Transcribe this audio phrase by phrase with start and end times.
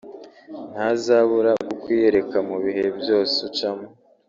[0.71, 3.87] ntazabura kukwiyereka mu bihe byose ucamo